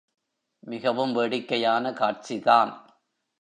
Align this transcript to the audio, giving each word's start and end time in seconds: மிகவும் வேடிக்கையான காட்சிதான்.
மிகவும் 0.63 1.13
வேடிக்கையான 1.13 1.91
காட்சிதான். 1.91 2.71